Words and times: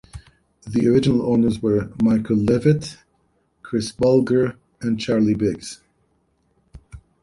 The 0.65 0.87
original 0.87 1.31
owners 1.31 1.61
were 1.61 1.91
Michael 2.01 2.37
Levitt, 2.37 2.97
Chris 3.61 3.91
Bulger, 3.91 4.57
and 4.81 4.99
Charley 4.99 5.35
Biggs. 5.35 5.79